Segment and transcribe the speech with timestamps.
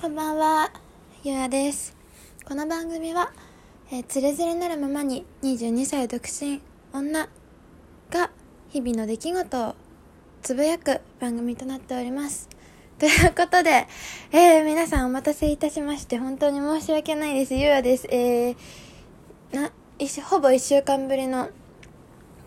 [0.00, 0.70] こんばんは、
[1.24, 1.96] ゆうやです。
[2.46, 3.32] この番組は、
[3.90, 6.60] えー、つれづれなるままに22歳独身
[6.92, 7.28] 女
[8.08, 8.30] が
[8.68, 9.74] 日々の出来事を
[10.40, 12.48] つぶやく番組となっております。
[13.00, 13.88] ということで、
[14.30, 17.54] えー、皆さんお待たせいたしまして、本当に申し訳ないです。
[17.54, 18.06] ゆうやです。
[18.08, 18.56] えー、
[19.52, 21.48] な、一ほぼ1週間ぶりの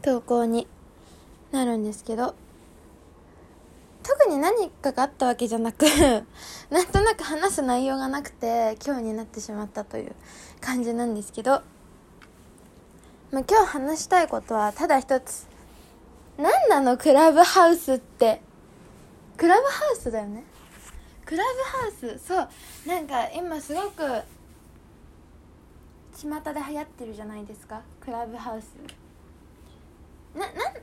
[0.02, 0.70] 投稿に
[1.52, 2.34] なるんですけど、
[4.04, 5.86] 特に何かがあったわけじゃなく
[6.70, 10.16] なんとなく話す内容がなくて今日になってしまったという
[10.60, 11.62] 感じなんですけど、
[13.32, 15.48] まあ、今日話したいことはただ一つ。
[16.38, 18.42] 何なのクラブハウスって？
[19.38, 20.44] クラブハウスだよね？
[21.26, 22.20] クラブハウス？
[22.28, 22.48] そう。
[22.88, 24.04] なんか今すごく
[26.16, 27.82] 巷で流行ってるじゃないですか？
[28.00, 28.66] クラブハウス。
[30.34, 30.74] ななんなん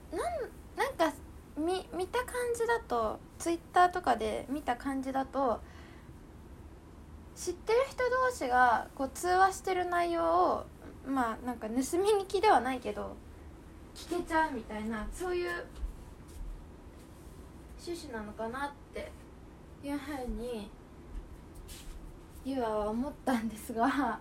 [0.76, 1.12] なんか
[1.58, 5.60] 見見た感じだとツイッターとかで見た感じだと
[7.34, 10.66] 知ってる人同士がこう通話してる内容を
[11.06, 13.16] まあなんか盗み聞きではないけど
[13.94, 15.50] 聞けちゃうみたいなそういう
[17.80, 19.10] 趣旨なのかなって
[19.84, 20.70] いうふうに
[22.44, 23.86] ゆあは思ったんですが。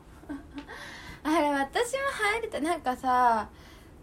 [1.23, 3.49] あれ私も入りたなんかさ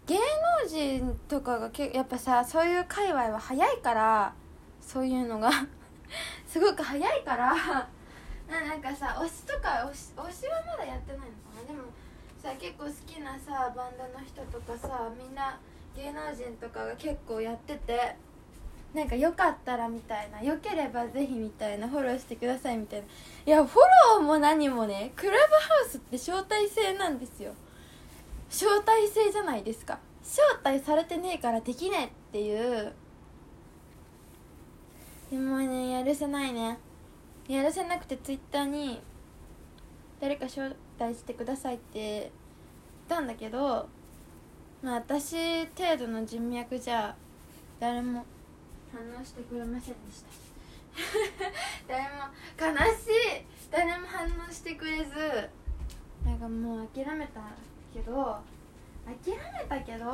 [0.05, 4.33] 芸能人とかがけやっぱさそういう界隈は早いから
[4.79, 5.49] そういうのが
[6.47, 7.55] すごく早いから
[8.47, 11.67] なんかさ推しとか推し推しはまだやってないのかな。
[11.67, 11.83] でも
[12.41, 15.57] さ結構好きなさバンドの人とかさみんな
[15.95, 18.15] 芸能人とかが結構やってて
[18.93, 23.07] なんかよかったらみたいなよければぜひみたいなフォローしてくださいみたいな。
[23.47, 23.81] いやフォ
[24.13, 27.53] ローも何もねクラブハウスって招待制なんですよ。
[28.55, 29.99] 招待制じゃないですか。
[30.23, 32.93] 招待されてねえからできねえっていう。
[35.29, 36.77] でもねやるせないね。
[37.49, 39.01] やるせなくてツイッターに
[40.21, 42.31] 誰か招待してくださいって言っ
[43.09, 43.89] たんだけど
[44.81, 47.13] まあ私程度の人脈じゃ
[47.77, 48.25] 誰も
[48.89, 50.29] 反応してくれませんでした。
[51.93, 53.45] 誰も悲しい。
[53.69, 55.49] 誰も反応してくれず。
[56.23, 57.41] なんかもう諦めた。
[57.95, 58.37] けど
[59.05, 60.05] 諦めたけど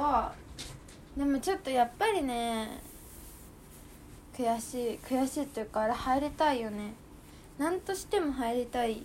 [1.17, 2.79] でもちょっとやっぱりね
[4.37, 6.93] 悔しい悔しいっていうかあれ入りたいよね。
[7.57, 9.03] 何としても入りたい。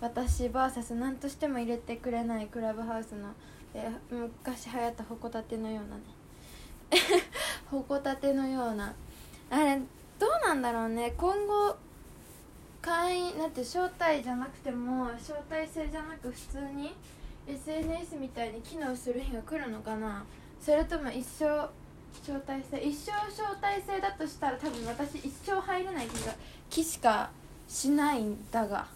[0.00, 2.46] 私 VS 何としても入れてくれない。
[2.46, 3.30] クラブハウスの
[3.74, 6.02] え昔流行ったほこたてのようなね。
[7.70, 8.94] ほこたてのような。
[9.50, 9.78] あれ
[10.18, 11.14] どうなんだろうね。
[11.16, 11.76] 今後
[12.80, 16.94] 会員なんて招待じゃなくても招待制じゃなく普通に
[17.50, 20.24] SNS みたいに機能する日が来るのかな？
[20.60, 21.46] それとも一生
[22.22, 22.78] 招待制？
[22.80, 26.34] 一生招待制だとしたら多分私一生入れない気が
[26.68, 27.30] 気しか
[27.66, 28.86] しないんだが。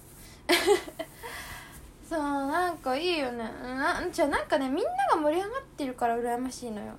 [2.09, 3.39] そうなんかいいよね。
[3.39, 6.93] なじゃあなんかねみんなが盛り上がってるから羨ましいのよ。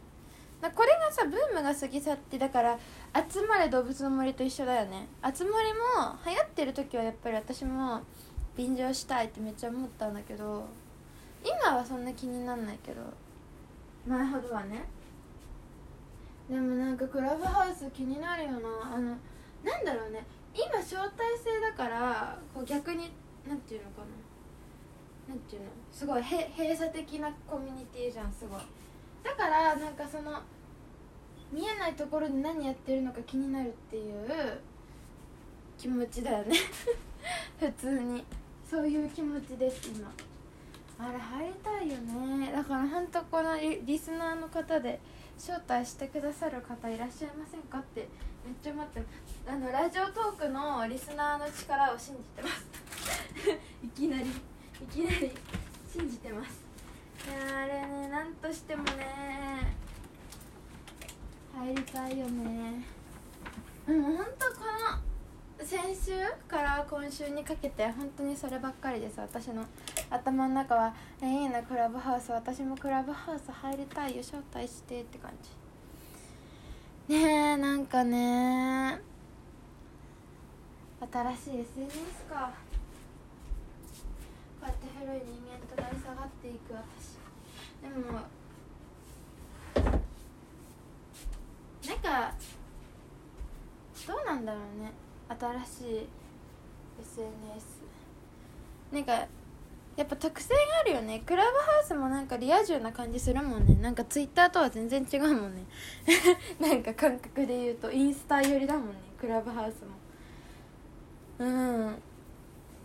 [0.62, 2.80] これがさブームが過ぎ去ってだから
[3.32, 5.08] 集まれ動物の森と一緒だよね。
[5.22, 8.02] 集まりも流行ってる時はやっぱり私も
[8.58, 10.66] 便乗したいってめっちゃ思ったんだけど。
[11.46, 13.02] 今はそんな気になんないけど。
[14.08, 14.84] 前ほどはね。
[16.50, 18.58] でもなんかクラブハウス気になるよな。
[18.96, 19.16] あの
[19.64, 20.26] なんだろうね。
[20.56, 23.12] 今招待制だからこう逆に
[23.48, 24.02] なんていうのか
[25.28, 25.34] な。
[25.34, 25.68] なんていうの。
[25.92, 28.62] すごいへ閉鎖的なコミュニティじゃんすごい。
[29.24, 30.42] だからなんかその
[31.52, 34.60] 見えないところで何やってるのか気になるっていう
[35.78, 36.56] 気持ちだよね。
[37.60, 38.24] 普通に。
[38.68, 40.12] そういう気持ちです今。
[40.98, 42.52] あれ入りたいよね。
[42.52, 45.00] だから本当このリリスナーの方で
[45.38, 48.08] 招待してくださる方いらっしゃいませんかって
[48.46, 49.08] めっちゃ待って
[49.48, 52.66] あのラジオトークのリスナーの力を信じてます。
[53.84, 54.30] いきなり。
[54.30, 54.32] い
[54.90, 55.32] きなり。
[55.92, 56.66] 信じてます。
[57.28, 59.76] いやあれねなんとしてもね。
[61.54, 62.86] 入りたいよね。
[63.88, 64.66] うん本当こ
[65.60, 66.12] の先週
[66.48, 69.20] から今週にかけて本当にそればっかりです。
[69.20, 69.66] 私の
[70.16, 77.14] 頭の中は「えいいなクラブハウス私もクラブハウス入りたいよ招待して」って感じ。
[77.14, 77.18] ね
[77.52, 79.00] えなんかね
[81.12, 82.52] 新しい SNS か。
[84.60, 87.20] こうやって古い人間となり下がっていく私。
[87.82, 88.22] でも
[91.86, 92.34] なんか
[94.08, 94.92] どうなんだろうね。
[95.28, 96.08] 新しい
[97.02, 97.84] SNS
[98.92, 99.28] なんか
[99.96, 101.24] やっぱ特性があるよね。
[101.26, 103.76] クラブハウスもなんかリア充な感じするもんね。
[103.76, 105.64] なんかツイッターとは全然違うもんね。
[106.60, 108.96] なんか感覚で言うとインスタ寄りだもんね。
[109.18, 109.96] クラブハウスも。
[111.40, 112.02] うん。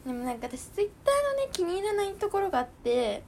[0.06, 3.22] でもなんか私ツイッターのね気に入らないところがあって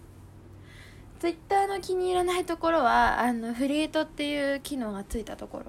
[1.18, 5.64] ツイッターの気に入らないところはあのフリートっていう機能がついたところ。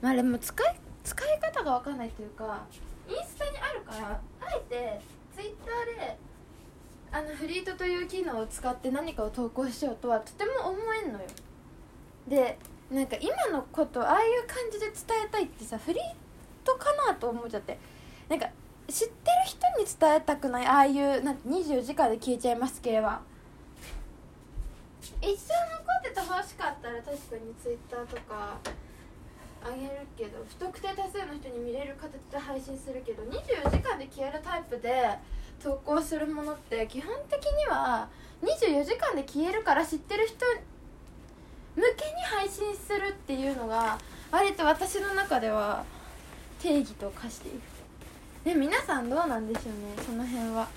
[0.00, 2.66] まあでも使い使い方が分かんないというか
[3.08, 5.00] インスタにあるからあえて
[5.34, 6.18] ツイッターで
[7.10, 11.26] あのフリートという機能を使って何かを投稿しようとはとても思えんのよ。
[12.26, 12.58] で
[12.90, 14.94] なんか今のことああいう感じで伝
[15.26, 16.02] えたいってさフリー
[16.64, 17.78] トかなと思っちゃって。
[18.28, 18.46] なんか
[18.88, 20.66] 知ってる人に伝えたくない？
[20.66, 23.20] ああいうなんて24時間で消えちゃいます系は。
[25.20, 28.56] 一生残っててほしかったら確かにツイッターとか
[29.64, 35.18] あげるけど不特定多数の人に見れる形で配信するけど24時間で消えるタイプで
[35.62, 38.08] 投稿するものって基本的には
[38.42, 40.36] 24時間で消えるから知ってる人
[41.74, 43.98] 向けに配信するっていうのが
[44.30, 45.84] 割と私の中では
[46.60, 47.60] 定義と化している
[48.44, 50.68] で皆さんどうなんでしょうねその辺は。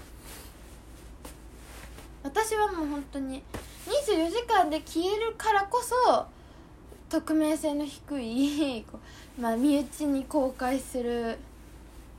[2.23, 3.43] 私はもう本当に
[3.87, 6.25] 24時間で消えるからこそ
[7.11, 8.99] 匿名性の低いこ
[9.37, 11.37] う、まあ、身内に公開する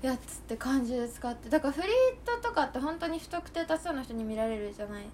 [0.03, 1.91] やつって感じで使ってだからフリー
[2.25, 5.05] トとかって本当に不特定多数の人に見られるじゃない。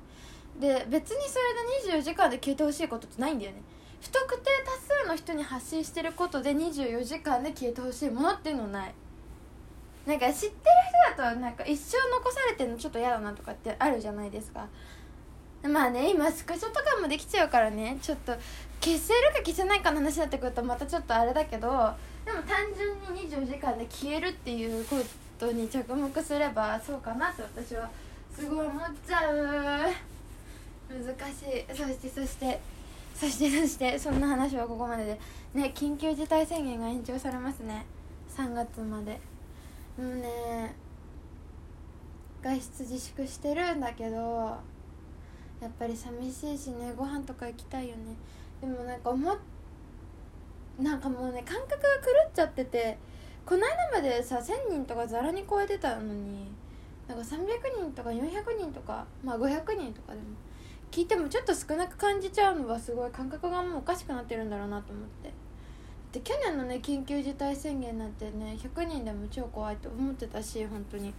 [0.58, 1.38] で別にそ
[1.84, 3.62] れで24時間で消えてほしいことってないんだよね。
[4.00, 8.94] 不特定多数の人に発信してることで24時間で消えてほしいものっていうのない。
[10.06, 10.52] なんか知ってる
[11.14, 14.66] 人だとなんか一生残されてるのちょっと嫌だなとかってあるじゃないですか。
[15.62, 17.98] まあね今スクショとかもできちゃうからね。
[18.00, 18.32] ちょっと
[18.80, 21.68] 消せるか消せないかの話になってくるとまたちょっとあれだけど
[22.24, 24.96] でも単純に24時間で消えるっていうこ
[25.38, 27.88] とに着目すればそうかなって私は
[28.34, 29.90] すごい思っちゃう。
[30.88, 31.64] 難しい。
[31.68, 32.60] そしてそして
[33.14, 35.20] そしてそしてそんな話はここまでで。
[35.54, 37.84] ね緊急事態宣言が延長されますね。
[38.36, 39.20] 3月まで。
[39.98, 40.74] もうね
[42.42, 44.16] 外出自粛してるんだけど
[45.60, 48.14] やっぱり寂しいしねご飯とか行きたいよね。
[48.60, 49.36] でもなんか思っ
[50.78, 52.98] なんかもうね感覚が狂っちゃってて
[53.44, 53.62] この
[53.92, 56.50] 間までさ1000人とかざらに超えてたのに
[57.08, 57.36] なんか300
[57.80, 58.22] 人とか400
[58.58, 60.24] 人とかまあ500人とかでも
[60.90, 65.32] 聞いてもちょっと少なく感じちゃうのはすごい感覚がもうおかしくなってるんだろうなと思って。
[66.12, 71.12] で去年のね緊急事態宣言なんてね100人でも超怖いと思ってたし本当に。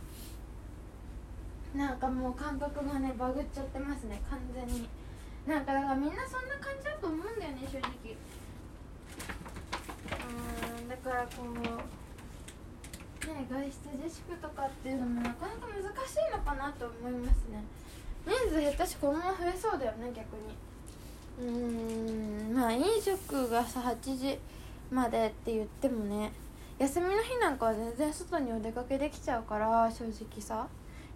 [1.76, 4.88] なんかもう感覚がねバグっちゃってますね完全に。
[5.48, 7.90] なんかだからみんなそんな感じだと思うんだよね正直。
[10.80, 11.70] うんだからこうね
[13.50, 13.70] 外出
[14.04, 17.64] 自粛とかっていうのもなかなか難しいのかなと思いますね。
[18.26, 20.56] 人数減ったしこのまま増えそうだよね逆に。
[21.40, 24.40] うーんまあ飲食がさ8時
[24.92, 26.32] までって言ってもね
[26.78, 30.68] 休みの日なんかは全然外にお出かけできちゃうから正直さ。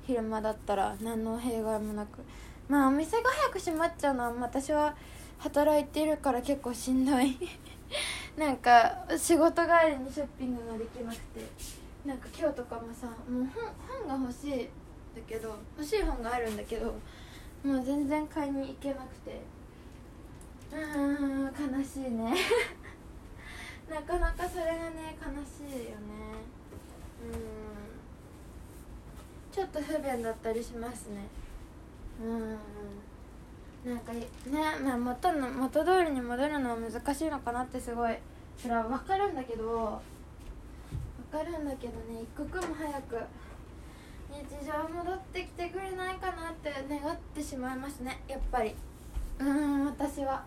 [0.05, 2.19] 昼間だったら何の弊害もなく
[2.67, 4.95] まあお店が早く閉まっちゃうのは私は
[5.39, 7.37] 働いてるから結構しんどい。
[8.37, 11.41] なんか仕事帰りにショッピングができなくて。
[12.05, 16.93] なんか今日とかもさもう本本が欲しいんだけど欲しい本があるんだけど
[17.63, 19.41] もう全然買いに行けなくて。
[20.73, 22.35] うーん悲しいね。
[23.89, 26.03] なかなかそれがね悲しいよね。
[27.23, 27.53] うん。
[29.51, 31.27] ちょっと不便だったりしますね。
[32.21, 34.27] うんなんかね
[34.83, 38.17] まあ元の元通りに戻るのは難しいのかなってすごい。
[38.57, 40.01] それは分かるんだけど
[41.31, 43.17] 分かるんだけどね一刻も早く
[44.29, 48.21] 日常戻ってきてくれないかなって願ってしまいますね。
[48.27, 48.75] やっぱり。
[49.39, 50.43] うん私は。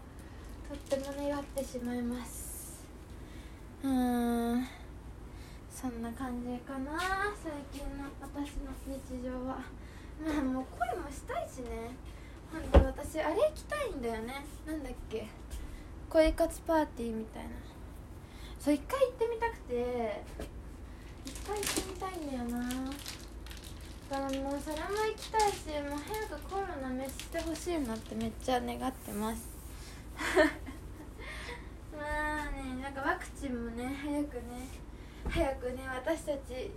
[0.69, 2.85] とっても願ってしまいます。
[3.85, 4.67] うん。
[5.71, 6.99] そんな感じかな
[7.43, 9.59] 最近の私の日常は。
[10.25, 11.91] まあもう恋もしたいしね。
[12.53, 14.45] ほんと私あれ行きたいんだよね。
[14.67, 15.27] なんだっけ。
[16.09, 17.51] 恋活パーティーみたいな。
[18.59, 20.23] そう一回行ってみたくて。
[21.27, 22.69] 一回行ってみたいんだよな。
[24.09, 29.49] だからもうそれも行きたいしもう早くコロナ滅してほしいなってめっちゃ願ってます。
[31.93, 34.69] まあねなんかワクチンもね早くね
[35.29, 36.71] 早くね私たち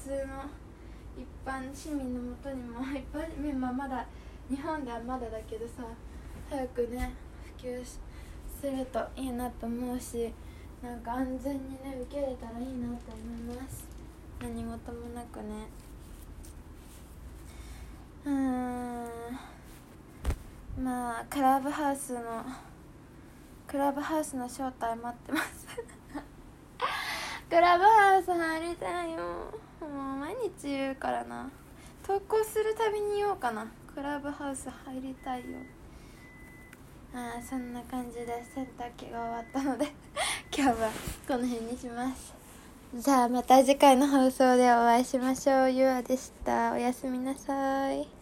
[0.00, 0.44] 普通の
[1.16, 4.06] 一般市民のもとにも一般市民はまだ
[4.48, 5.84] 日本ではまだだけどさ
[6.48, 7.14] 早くね
[7.58, 7.98] 普及す
[8.66, 10.32] るといいなと思うし
[10.82, 13.86] なんか安全にね受け入れたらいいなと思います。
[14.40, 15.68] 何事もなくね。
[18.24, 19.08] うーん。
[20.82, 22.44] まあクラブハウスの
[23.68, 25.66] クラブハウスの招待待ってます。
[27.48, 29.18] クラブハウス入りたいよ。
[30.58, 31.50] 日言うからな
[32.06, 35.58] 投稿するたびに言おうかなクラブハウス入りたいよ
[37.14, 39.92] ああそんな感じで洗濯機が終わったので
[40.56, 40.90] 今日は
[41.28, 42.34] この辺にします
[42.94, 48.21] じゃあまた次回の放送でお会いしましょうゆあでしたおやすみなさい